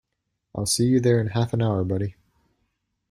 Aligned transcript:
I'll 0.55 0.65
see 0.65 0.85
you 0.85 0.99
there 0.99 1.21
in 1.21 1.27
half 1.27 1.53
an 1.53 1.61
hour 1.61 1.83
buddy. 1.83 2.15